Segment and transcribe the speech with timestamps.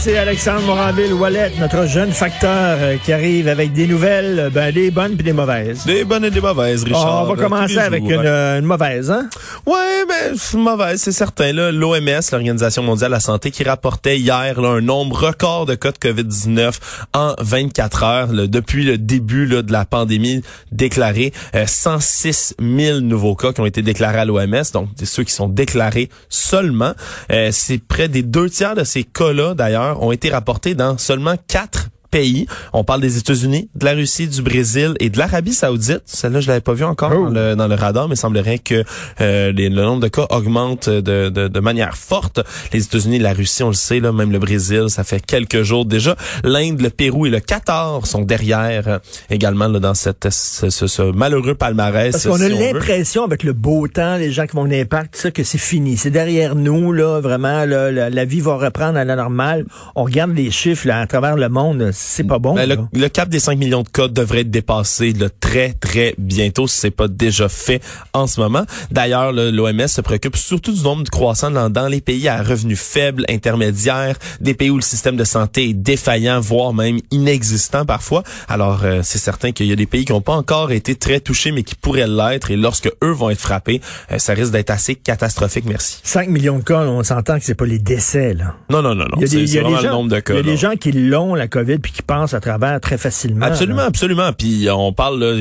[0.00, 4.90] C'est Alexandre Moranville-Wallet, notre jeune facteur euh, qui arrive avec des nouvelles, euh, ben, des
[4.90, 5.84] bonnes puis des mauvaises.
[5.86, 7.24] Des bonnes et des mauvaises, Richard.
[7.24, 9.28] on va euh, commencer avec une, euh, une mauvaise, hein?
[9.66, 11.52] Ouais, ben, mauvaise, c'est certain.
[11.52, 15.90] L'OMS, l'Organisation mondiale de la santé, qui rapportait hier là, un nombre record de cas
[15.90, 16.74] de COVID-19
[17.12, 21.32] en 24 heures là, depuis le début là, de la pandémie déclarée.
[21.54, 25.48] Euh, 106 000 nouveaux cas qui ont été déclarés à l'OMS, donc ceux qui sont
[25.48, 26.92] déclarés seulement.
[27.32, 31.36] Euh, c'est près des deux tiers de ces cas-là, d'ailleurs, ont été rapportés dans seulement
[31.48, 32.46] quatre pays.
[32.72, 36.02] On parle des États-Unis, de la Russie, du Brésil et de l'Arabie Saoudite.
[36.06, 37.24] Celle-là, je l'avais pas vu encore Oh.
[37.24, 38.84] dans, le, dans le radar, mais il semblerait que
[39.20, 42.40] euh, les- le nombre de cas augmente de, de, de manière forte.
[42.72, 45.84] Les États-Unis, la Russie, on le sait, là, même le Brésil, ça fait quelques jours
[45.84, 46.16] déjà.
[46.44, 48.98] L'Inde, le Pérou et le Qatar sont derrière euh,
[49.30, 52.12] également là, dans cette, ce, ce- ce malheureux palmarès.
[52.12, 55.30] Parce qu'on si a l'impression, avec le beau temps, les gens qui vont l'impact, ça,
[55.30, 55.96] que c'est fini.
[55.96, 59.64] C'est derrière nous, là, vraiment, là, la, la vie va reprendre à la normale.
[59.94, 62.54] On regarde les chiffres, là, à travers le monde, c'est pas bon.
[62.54, 66.14] Ben, le, le cap des 5 millions de cas devrait être dépassé là, très, très
[66.18, 67.82] bientôt, si c'est pas déjà fait
[68.12, 68.64] en ce moment.
[68.90, 72.80] D'ailleurs, l'OMS se préoccupe surtout du nombre de croissants dans, dans les pays à revenus
[72.80, 78.22] faibles, intermédiaires, des pays où le système de santé est défaillant, voire même inexistant parfois.
[78.48, 81.20] Alors, euh, c'est certain qu'il y a des pays qui n'ont pas encore été très
[81.20, 82.50] touchés, mais qui pourraient l'être.
[82.50, 83.80] Et lorsque eux vont être frappés,
[84.12, 85.64] euh, ça risque d'être assez catastrophique.
[85.66, 86.00] Merci.
[86.04, 88.54] 5 millions de cas, on s'entend que c'est pas les décès, là.
[88.70, 89.16] Non, non, non, non.
[89.16, 90.34] Il y a des, y a le gens, nombre de cas.
[90.34, 93.46] il y a des gens qui l'ont, la COVID, qui passent à travers très facilement.
[93.46, 94.32] Absolument, absolument.
[94.32, 95.32] Puis euh, on parle là,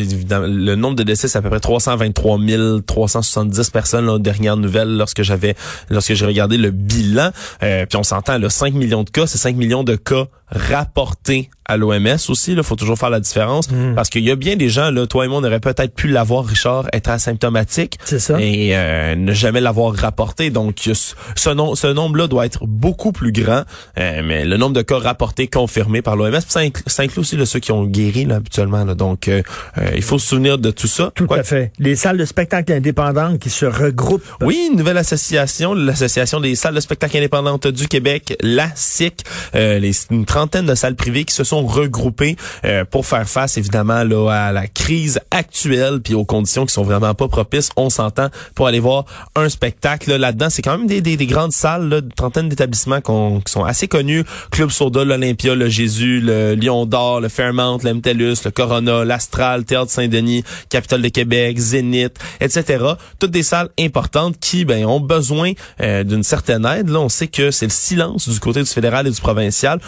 [0.47, 2.39] le nombre de décès, c'est à peu près 323
[2.85, 5.55] 370 personnes là, aux dernières nouvelles lorsque j'avais
[5.89, 7.31] lorsque j'ai regardé le bilan.
[7.63, 11.49] Euh, puis on s'entend là, 5 millions de cas, c'est 5 millions de cas rapportés
[11.69, 12.53] à l'OMS aussi.
[12.53, 13.93] Il faut toujours faire la différence Hmm.
[13.95, 16.07] parce qu'il y a bien des gens là, toi et moi, on aurait peut-être pu
[16.07, 18.39] l'avoir, Richard, être asymptomatique ça.
[18.39, 20.49] et euh, ne jamais l'avoir rapporté.
[20.49, 20.79] Donc
[21.35, 23.63] ce, nom- ce nombre-là doit être beaucoup plus grand.
[23.99, 27.35] Euh, mais le nombre de cas rapportés confirmés par l'OMS, ça, inclut- ça inclut aussi
[27.35, 28.85] là, ceux qui ont guéri là, habituellement.
[28.85, 28.95] là.
[28.95, 29.41] Donc euh,
[29.77, 31.11] euh, il faut se souvenir de tout ça.
[31.15, 31.73] Tout à fait.
[31.79, 34.23] Les salles de spectacle indépendantes qui se regroupent.
[34.41, 39.79] Oui, une nouvelle association, l'association des salles de spectacle indépendantes du Québec, la SIC, euh,
[39.79, 44.03] les, une trentaine de salles privées qui se sont regroupées euh, pour faire face évidemment
[44.03, 47.71] là à la crise actuelle puis aux conditions qui sont vraiment pas propices.
[47.75, 50.51] On s'entend pour aller voir un spectacle là, là-dedans.
[50.51, 53.87] C'est quand même des, des, des grandes salles, là, une trentaine d'établissements qui sont assez
[53.87, 54.25] connus.
[54.51, 59.65] Club Soda, l'Olympia, le Jésus, le Lion d'Or, le Fairmount, le MTELUS, le Corona, l'Astral,
[59.65, 62.85] Théâtre Saint-Denis, Capitole de Québec, Zénith, etc.
[63.17, 66.89] Toutes des salles importantes qui ben, ont besoin euh, d'une certaine aide.
[66.89, 69.79] Là, on sait que c'est le silence du côté du fédéral et du provincial.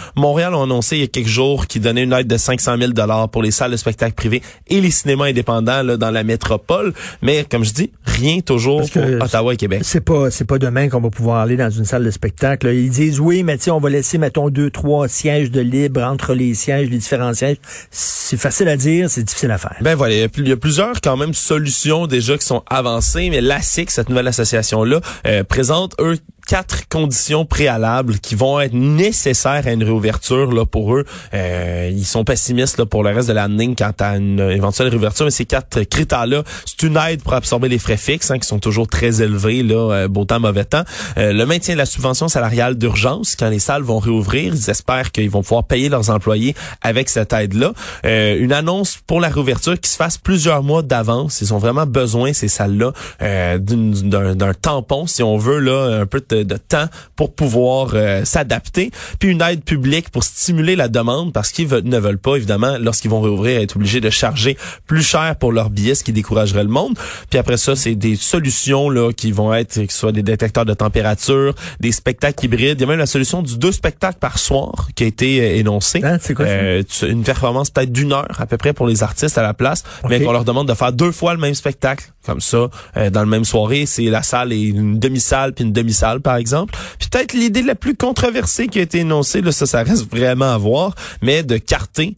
[0.44, 3.30] A annoncé il y a quelques jours qu'ils donnaient une aide de 500 000 dollars
[3.30, 6.94] pour les salles de spectacle privées et les cinémas indépendants là, dans la métropole.
[7.22, 9.82] Mais comme je dis, rien toujours Parce que pour Ottawa et Québec.
[9.84, 12.68] C'est pas, c'est pas demain qu'on va pouvoir aller dans une salle de spectacle.
[12.68, 12.74] là.
[12.74, 16.34] Ils disent oui, mais tiens, on va laisser, mettons, deux, trois sièges de libre entre
[16.34, 17.58] les sièges, les différents sièges.
[17.92, 19.76] C'est facile à dire, c'est difficile à faire.
[19.82, 23.92] Ben voilà, il y a plusieurs quand même solutions déjà qui sont avancées, mais l'ASIC,
[23.92, 26.18] cette nouvelle association-là, euh, présente eux
[26.50, 31.06] quatre conditions préalables qui vont être nécessaires à une réouverture là pour eux.
[31.36, 35.26] Euh, ils sont pessimistes là, pour le reste de l'année quant à une éventuelle réouverture,
[35.26, 38.58] mais ces quatre critères-là, c'est une aide pour absorber les frais fixes hein, qui sont
[38.58, 40.82] toujours très élevés, là, euh, beau temps, mauvais temps.
[41.20, 44.56] Euh, le maintien de la subvention salariale d'urgence quand les salles vont réouvrir.
[44.56, 47.74] Ils espèrent qu'ils vont pouvoir payer leurs employés avec cette aide-là.
[48.06, 51.42] Euh, une annonce pour la réouverture qui se fasse plusieurs mois d'avance.
[51.42, 56.24] Ils ont vraiment besoin, ces salles-là, euh, d'un tampon, si on veut, là, un peu
[56.28, 56.86] de, de temps
[57.16, 58.92] pour pouvoir euh, s'adapter.
[59.20, 62.78] Puis une aide publique pour stimuler la demande parce qu'ils veulent- ne veulent pas, évidemment,
[62.80, 64.58] lorsqu'ils vont réouvrir, être obligés de charger
[64.88, 66.98] plus cher pour leurs billets, ce qui découragerait le monde.
[67.30, 70.66] Puis après ça, c'est des solutions là qui vont être, que ce soit des détecteurs
[70.66, 72.78] de température, des spectacles hybrides.
[72.80, 75.56] Il y a même la solution du deux spectacles par soir qui a été euh,
[75.58, 76.02] énoncée.
[76.22, 76.52] C'est quoi ça?
[76.52, 79.84] Euh, une performance peut-être d'une heure à peu près pour les artistes à la place,
[80.08, 83.22] mais qu'on leur demande de faire deux fois le même spectacle, comme ça, euh, dans
[83.22, 83.86] le même soirée.
[83.88, 86.76] C'est la salle et une demi-salle puis une demi-salle, par exemple.
[87.00, 90.54] Puis peut-être l'idée la plus controversée qui a été énoncée, là, ça, ça reste vraiment
[90.54, 92.16] à voir, mais de carter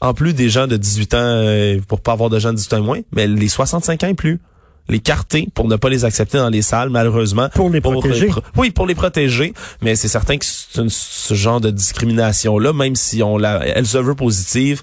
[0.00, 2.74] en plus des gens de 18 ans, euh, pour pas avoir de gens de 18
[2.74, 4.40] ans moins, mais les 65 ans et plus.
[4.88, 7.48] L'écarter pour ne pas les accepter dans les salles, malheureusement.
[7.54, 8.26] Pour les protéger.
[8.26, 10.44] pro- oui, pour les protéger, mais c'est certain que
[10.76, 14.82] une- ce genre de discrimination-là, même si on la, elle se veut positive,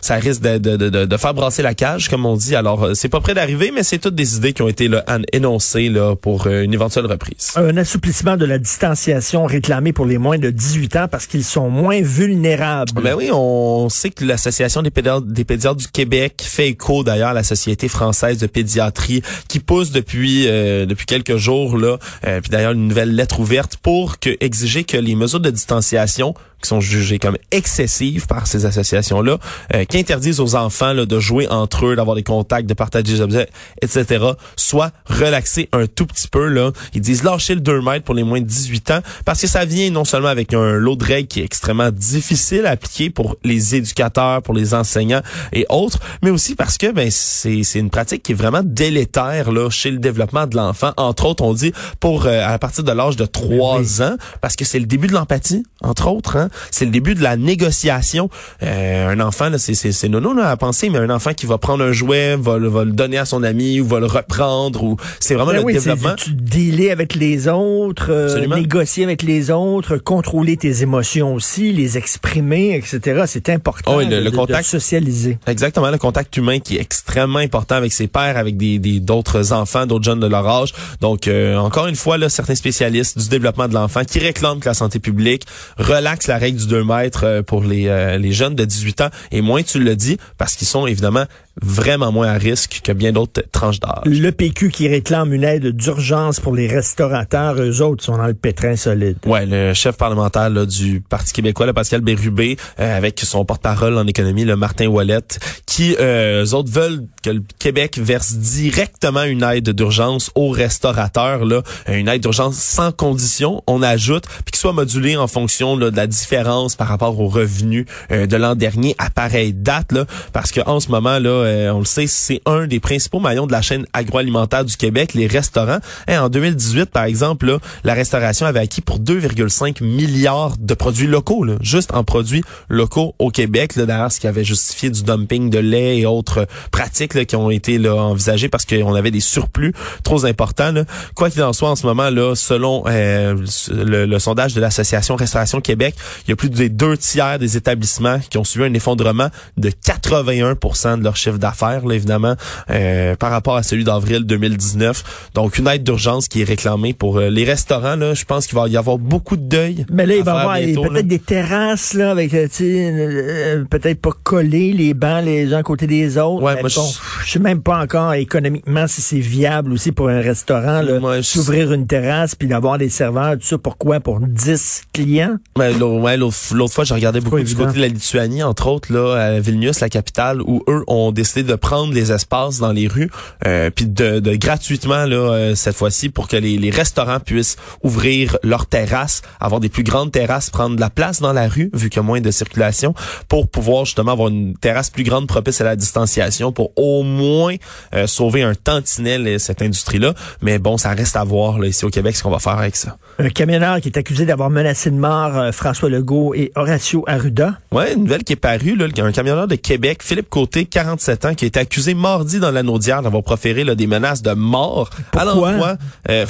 [0.00, 2.54] ça risque de, de, de, de- faire brasser la cage, comme on dit.
[2.56, 5.02] Alors, euh, c'est pas près d'arriver, mais c'est toutes des idées qui ont été là,
[5.08, 7.52] an- énoncées là, pour euh, une éventuelle reprise.
[7.56, 11.70] Un assouplissement de la distanciation réclamé pour les moins de 18 ans parce qu'ils sont
[11.70, 12.92] moins vulnérables.
[13.02, 17.30] Ben oui, on sait que l'Association des pédiatres, des pédiatres du Québec fait écho d'ailleurs
[17.30, 22.40] à la Société française de pédiatrie qui pousse depuis euh, depuis quelques jours là, euh,
[22.40, 26.68] puis d'ailleurs une nouvelle lettre ouverte pour que exiger que les mesures de distanciation qui
[26.68, 29.38] sont jugées comme excessives par ces associations-là,
[29.74, 33.04] euh, qui interdisent aux enfants là, de jouer entre eux, d'avoir des contacts, de partager
[33.04, 33.48] des objets,
[33.82, 34.24] etc.,
[34.56, 36.48] soient relaxées un tout petit peu.
[36.48, 36.72] Là.
[36.94, 39.64] Ils disent lâcher le 2 mètres pour les moins de 18 ans parce que ça
[39.64, 43.36] vient non seulement avec un lot de règles qui est extrêmement difficile à appliquer pour
[43.44, 45.22] les éducateurs, pour les enseignants
[45.52, 49.52] et autres, mais aussi parce que ben c'est c'est une pratique qui est vraiment délétère
[49.52, 50.92] là chez le développement de l'enfant.
[50.96, 54.64] Entre autres, on dit pour euh, à partir de l'âge de 3 ans parce que
[54.64, 56.36] c'est le début de l'empathie, entre autres.
[56.36, 56.48] Hein?
[56.70, 58.28] C'est le début de la négociation.
[58.62, 61.92] Euh, un enfant, c'est nono là, à penser, mais un enfant qui va prendre un
[61.92, 65.34] jouet, va, le- va le donner à son ami ou va le reprendre ou c'est
[65.34, 66.14] vraiment Ben le oui, développement.
[66.16, 71.96] tu dealer avec les autres, euh, négocier avec les autres, contrôler tes émotions aussi, les
[71.98, 73.22] exprimer, etc.
[73.26, 75.38] C'est important Oh oui, le- de, le de- contact- de socialiser.
[75.46, 79.52] Exactement, le contact humain qui est extrêmement important avec ses pairs, avec des des- d'autres
[79.52, 80.72] enfants, d'autres jeunes de leur âge.
[81.00, 84.68] Donc, euh, encore une fois, là, certains spécialistes du développement de l'enfant qui réclament que
[84.68, 85.44] la santé publique
[85.78, 89.10] relaxe la du 2 mètres euh, pour les, euh, les jeunes de 18 ans.
[89.30, 91.24] Et moins, tu le dis, parce qu'ils sont évidemment
[91.62, 94.02] vraiment moins à risque que bien d'autres tranches d'âge.
[94.04, 98.34] Le PQ qui réclame une aide d'urgence pour les restaurateurs, eux autres sont dans le
[98.34, 99.16] pétrin solide.
[99.26, 103.96] Ouais, le chef parlementaire là, du Parti québécois, le Pascal Bérubé, euh, avec son porte-parole
[103.96, 109.22] en économie, le Martin Ouellette, qui, euh, eux autres, veulent que le Québec verse directement
[109.22, 114.52] une aide d'urgence aux restaurateurs, là, Euh, une aide d'urgence sans condition, on ajoute, puis
[114.52, 118.36] qui soit modulée en fonction là, de la différence par rapport aux revenus euh, de
[118.36, 121.84] l'an dernier à pareille date, là, parce que en ce moment, là, euh, on le
[121.84, 125.78] sait, c'est un des principaux maillons de la chaîne agroalimentaire du Québec, les restaurants.
[126.08, 131.06] Hein, en 2018, par exemple, là, la restauration avait acquis pour 2,5 milliards de produits
[131.06, 133.78] locaux, là, juste en produits locaux au Québec.
[133.78, 137.50] D'ailleurs, ce qui avait justifié du dumping de lait et autres pratiques là, qui ont
[137.50, 140.72] été là, envisagées parce qu'on avait des surplus trop importants.
[140.72, 140.84] Là.
[141.14, 143.36] Quoi qu'il en soit, en ce moment, selon euh,
[143.70, 145.94] le, le sondage de l'Association Restauration Québec,
[146.26, 149.70] il y a plus des deux tiers des établissements qui ont subi un effondrement de
[149.70, 152.34] 81% de leur chiffre d'affaires, là, évidemment,
[152.70, 155.28] euh, par rapport à celui d'avril 2019.
[155.34, 157.96] Donc, une aide d'urgence qui est réclamée pour euh, les restaurants.
[157.96, 159.86] Là, je pense qu'il va y avoir beaucoup de deuil.
[159.90, 160.38] Mais là, il va y
[160.72, 165.58] avoir peut-être des terrasses, là, avec, euh, euh, peut-être pas coller les bancs les uns
[165.58, 166.42] à côté des autres.
[166.42, 169.92] Ouais, Mais moi, bon, je- je sais même pas encore économiquement si c'est viable aussi
[169.92, 173.58] pour un restaurant, là, s'ouvrir une terrasse puis d'avoir des serveurs, tout ça.
[173.58, 174.00] Pourquoi?
[174.00, 175.36] Pour 10 clients?
[175.78, 176.34] L'au- ouais, l'autre
[176.72, 177.66] fois, je regardais beaucoup du évident.
[177.66, 181.42] côté de la Lituanie, entre autres, là, à Vilnius, la capitale, où eux ont décidé
[181.42, 183.10] de prendre les espaces dans les rues,
[183.46, 187.56] euh, puis de, de gratuitement, là, euh, cette fois-ci, pour que les, les restaurants puissent
[187.82, 191.70] ouvrir leurs terrasses, avoir des plus grandes terrasses, prendre de la place dans la rue,
[191.72, 192.94] vu qu'il y a moins de circulation,
[193.28, 197.56] pour pouvoir justement avoir une terrasse plus grande propice à la distanciation, pour au moins
[197.94, 200.12] euh, sauver un tantinet, cette industrie-là.
[200.42, 202.76] Mais bon, ça reste à voir, là, ici au Québec, ce qu'on va faire avec
[202.76, 202.98] ça.
[203.18, 207.58] Un camionneur qui est accusé d'avoir menacé de mort euh, François Legault et Horacio Arruda.
[207.72, 211.34] Ouais, une nouvelle qui est parue, là, un camionneur de Québec, Philippe Côté, 47 ans,
[211.34, 215.24] qui a été accusé mardi dans l'anneau-dière d'avoir proféré là, des menaces de mort à
[215.24, 215.52] Pourquoi?
[215.52, 215.76] l'endroit.
[216.10, 216.26] Euh,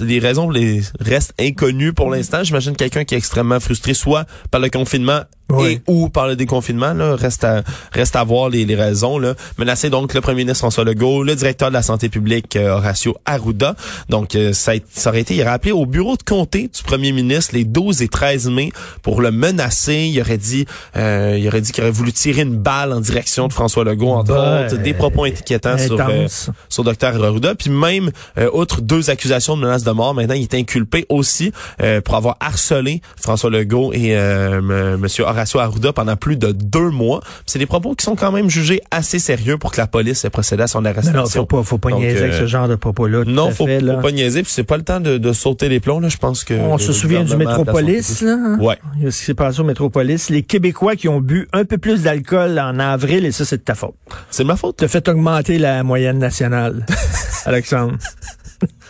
[0.00, 2.42] les raisons les, restent inconnues pour l'instant.
[2.44, 5.72] J'imagine quelqu'un qui est extrêmement frustré, soit par le confinement Oui.
[5.72, 6.94] et ou par le déconfinement.
[6.94, 9.18] Là, reste à reste à voir les, les raisons.
[9.18, 9.34] Là.
[9.58, 13.16] Menacé donc le premier ministre François Legault, le directeur de la santé publique euh, Horacio
[13.26, 13.74] Arruda.
[14.08, 16.82] Donc euh, ça, a, ça aurait été, il aurait appelé au bureau de comté du
[16.82, 18.72] premier ministre les 12 et 13 mai
[19.02, 20.06] pour le menacer.
[20.12, 20.64] Il aurait dit,
[20.96, 24.08] euh, il aurait dit qu'il aurait voulu tirer une balle en direction de François Legault
[24.10, 26.48] entre Ben, autres, des propos inquiétants sur euh, intense.
[26.70, 27.54] sur Dr Arruda.
[27.54, 31.52] Puis même, euh, outre deux accusations de menace de mort, maintenant il est inculpé aussi
[31.82, 36.52] euh, pour avoir harcelé François Legault et euh, M- Monsieur Horacio Arruda pendant plus de
[36.52, 37.20] deux mois.
[37.46, 40.30] C'est des propos qui sont quand même jugés assez sérieux pour que la police ait
[40.30, 41.20] procédé à son Non, arrestation.
[41.20, 43.24] non, faut pas, faut pas Donc, niaiser avec euh, ce genre de propos-là.
[43.26, 43.94] Non, faut, fait, là.
[43.96, 44.42] faut pas niaiser.
[44.42, 46.00] Puis c'est pas le temps de, de sauter les plombs.
[46.00, 46.54] Là, je pense que.
[46.54, 48.32] On se souvient du Métropolis, là.
[48.32, 48.58] hein?
[48.60, 48.78] Ouais.
[48.98, 50.28] Il y a Ce qui s'est passé au Métropolis.
[50.30, 53.62] Les Québécois qui ont bu un peu plus d'alcool en avril, et ça, c'est de
[53.62, 53.94] ta faute.
[54.30, 54.76] C'est ma faute.
[54.78, 56.84] Tu as fait augmenter la moyenne nationale,
[57.46, 57.94] Alexandre.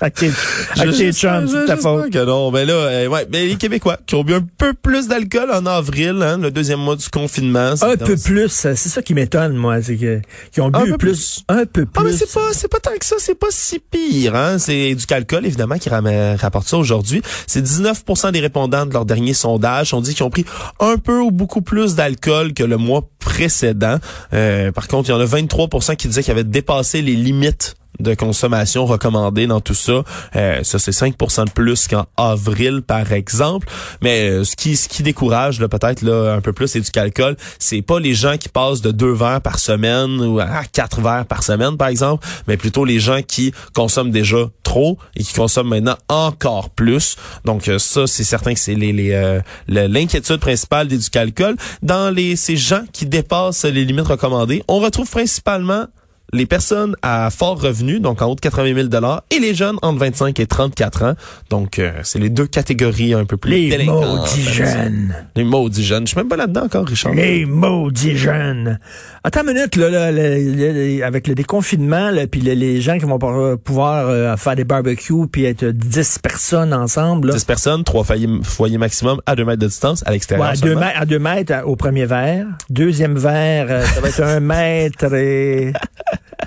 [0.03, 0.31] Avec tes,
[0.81, 2.11] avec tes chums, c'est ta J'espère faute.
[2.11, 2.51] que non.
[2.51, 5.65] Ben là, euh, ouais, ben les Québécois qui ont bu un peu plus d'alcool en
[5.65, 7.75] avril, hein, le deuxième mois du confinement.
[7.81, 10.99] Un peu plus, c'est ça qui m'étonne, moi, c'est que qu'ils ont Un bu peu
[10.99, 11.45] plus, plus.
[11.49, 12.19] un peu Ah, mais plus.
[12.19, 14.59] c'est pas, c'est pas tant que ça, c'est pas si pire, hein.
[14.59, 17.23] C'est du calcul, évidemment, qui rapporte ça aujourd'hui.
[17.47, 20.45] C'est 19% des répondants de leur dernier sondage ont dit qu'ils ont pris
[20.81, 23.99] un peu ou beaucoup plus d'alcool que le mois précédent.
[24.33, 27.77] Euh, par contre, il y en a 23% qui disaient qu'ils avaient dépassé les limites
[28.01, 30.03] de consommation recommandées dans tout ça.
[30.37, 33.69] Euh, ça, c'est 5% de plus qu'en avril, par exemple.
[34.01, 36.91] Mais euh, ce qui ce qui décourage là peut-être là un peu plus, c'est du
[36.91, 37.37] calcul.
[37.59, 41.27] C'est pas les gens qui passent de deux verres par semaine ou à quatre verres
[41.27, 45.69] par semaine, par exemple, mais plutôt les gens qui consomment déjà trop et qui consomment
[45.69, 47.17] maintenant encore plus.
[47.45, 51.57] Donc euh, ça, c'est certain que c'est les, les, euh, l'inquiétude principale des du calcul.
[51.83, 55.87] Dans les ces gens qui dépassent les limites recommandées, on retrouve principalement
[56.35, 58.89] les personnes à fort revenu, donc en haut de 80 000
[59.31, 61.15] et les jeunes entre 25 et 34 ans.
[61.51, 65.15] Donc, euh, c'est les deux catégories un peu plus Les maudits jeunes.
[65.37, 66.07] Les maudits jeunes.
[66.07, 67.13] Je suis même pas là-dedans encore, Richard.
[67.15, 68.79] Les maudits jeunes.
[69.25, 73.05] Attends une minute, là, là, le- avec le déconfinement, là, puis le- les gens qui
[73.05, 73.19] vont
[73.59, 77.29] pouvoir euh, faire des barbecues puis être 10 personnes ensemble.
[77.29, 77.35] Là.
[77.35, 80.47] 10 personnes, trois foyers, maximum à 2 mètres de distance à l'extérieur.
[80.49, 82.47] Ouais, à, deux à deux mètres à- au premier verre.
[82.71, 85.73] Deuxième verre, euh, ça va être un mètre et,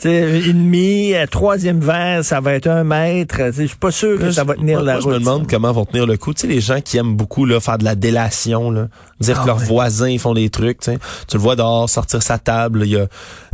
[0.09, 1.13] et demi.
[1.13, 3.51] Euh, Troisième verre, ça va être un mètre.
[3.53, 5.13] Je suis pas sûr que ça va tenir moi, la moi, route.
[5.13, 6.33] Je me demande comment vont tenir le coup.
[6.33, 8.87] Tu sais, les gens qui aiment beaucoup là, faire de la délation, là,
[9.19, 9.65] dire Ah que leurs ouais.
[9.65, 10.79] voisins ils font des trucs.
[10.79, 10.97] Tu sais.
[11.27, 12.81] Tu le vois dehors sortir sa table.
[12.85, 13.07] Il y a,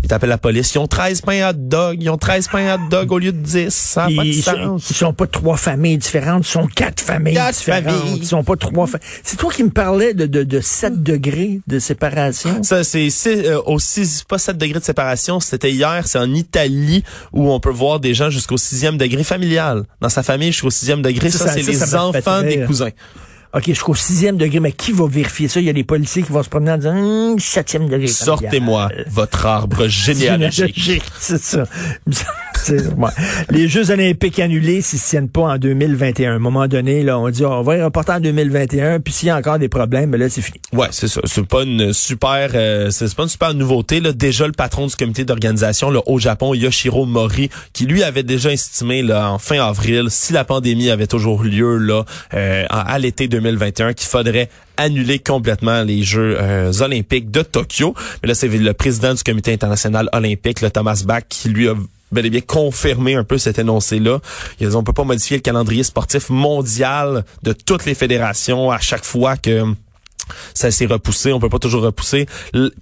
[0.04, 0.74] il t'appelle la police.
[0.74, 1.98] Ils ont 13 pains hot dog.
[2.02, 3.70] Ils ont 13 pains hot dog au lieu de 10.
[3.74, 4.90] Ça n'a pas de Ils, sont, sens.
[4.90, 7.84] ils sont pas trois familles différentes, ils sont quatre familles Quatre différentes.
[7.86, 8.18] familles.
[8.22, 11.62] Ils sont pas trois fa- C'est toi qui me parlais de, de, de 7 degrés
[11.68, 12.64] de séparation.
[12.64, 15.40] Ça, c'est euh, au six- pas 7 degrés de séparation.
[15.40, 16.08] C'était hier.
[16.08, 17.04] C'est en Italie
[17.34, 19.84] où on peut voir des gens jusqu'au sixième degré familial.
[20.02, 21.30] Dans sa famille, jusqu'au sixième degré.
[21.30, 22.90] Ça, c'est les ça enfants des cousins.
[23.54, 25.60] OK, jusqu'au sixième degré, mais qui va vérifier ça?
[25.60, 28.08] Il y a des policiers qui vont se promener en disant hum, septième degré.
[28.08, 30.78] Sortez-moi votre arbre généalogique.
[30.78, 31.66] Généalogique, c'est ça.
[33.50, 36.32] Les Jeux olympiques annulés s'ils se tiennent pas en 2021.
[36.32, 39.28] À un moment donné, là, on dit on va y reporter en 2021, puis s'il
[39.28, 40.60] y a encore des problèmes, ben là, c'est fini.
[40.74, 41.22] Ouais, c'est ça.
[41.26, 44.00] C'est pas une super, euh, c'est pas une super nouveauté.
[44.00, 44.14] Là.
[44.14, 49.02] Déjà, le patron du comité d'organisation au Japon, Yoshiro Mori, qui lui avait déjà estimé
[49.02, 53.28] là, en fin avril, si la pandémie avait toujours lieu là, euh, à, à l'été
[53.28, 57.94] 2021, qu'il faudrait annuler complètement les Jeux euh, olympiques de Tokyo.
[58.22, 61.76] Mais là, c'est le président du comité international olympique, le Thomas Bach, qui lui a
[62.12, 64.20] bel et bien confirmé un peu cet énoncé-là.
[64.60, 68.72] Il a dit, on peut pas modifier le calendrier sportif mondial de toutes les fédérations
[68.72, 69.64] à chaque fois que
[70.54, 72.26] ça s'est repoussé, on peut pas toujours repousser.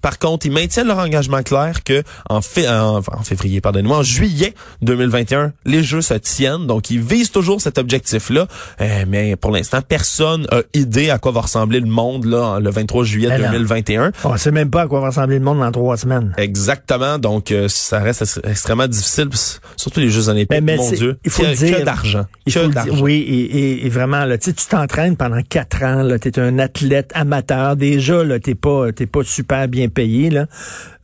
[0.02, 4.54] Par contre, ils maintiennent leur engagement clair que en, en, en février, pardonnez-moi, en juillet
[4.82, 6.68] 2021, les jeux se tiennent.
[6.68, 8.48] Donc, ils visent toujours cet objectif-là.
[8.82, 12.70] Euh, mais pour l'instant, personne a idée à quoi va ressembler le monde là le
[12.70, 13.52] 23 juillet Ben non.
[13.52, 14.12] 2021.
[14.24, 16.34] On sait même pas à quoi va ressembler le monde dans trois semaines.
[16.38, 17.18] Exactement.
[17.20, 19.30] Donc, euh, ça reste ex- extrêmement difficile,
[19.76, 20.50] surtout les Jeux olympiques.
[20.50, 21.78] Ben, mais mon Dieu, il faut que, dire.
[21.80, 22.26] que d'argent.
[22.46, 23.04] Il Que faut le dire, d'argent.
[23.04, 26.60] oui, et, et- et vraiment, là, tu tu t'entraînes pendant quatre ans, là, t'es un
[26.60, 27.39] athlète amateur.
[27.76, 30.46] Déjà, là, t'es pas, t'es pas super bien payé, là.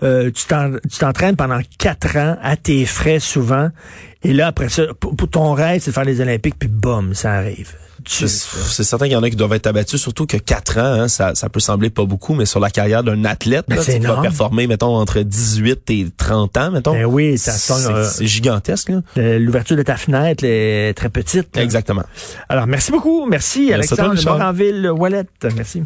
[0.04, 3.70] Euh, tu t'en- tu t'entraînes pendant quatre ans à tes frais souvent.
[4.24, 7.14] Et là, après ça, pour, pour ton rêve, c'est de faire les Olympiques, puis boum,
[7.14, 7.74] ça arrive.
[8.08, 8.28] C'est
[8.84, 11.34] certain qu'il y en a qui doivent être abattus, surtout que 4 ans, hein, ça,
[11.34, 13.98] ça peut sembler pas beaucoup, mais sur la carrière d'un athlète, Ben, là, tu sais,
[13.98, 14.22] qui va énorme.
[14.22, 16.94] performer, mettons, entre 18 et 30 ans, mettons.
[16.94, 19.40] Ben oui, ça c'est sonne, euh, c'est gigantesque, là.
[19.40, 21.56] L'ouverture de ta fenêtre est très petite.
[21.56, 21.64] là.
[21.64, 22.04] Exactement.
[22.48, 23.26] Alors, merci beaucoup.
[23.26, 24.38] Merci, Merci Alexandre.
[24.38, 25.24] Moranville-Wallet.
[25.56, 25.82] Merci.